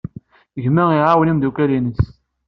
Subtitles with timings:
[0.63, 2.01] Gma iɛawen imeddukal-nnes.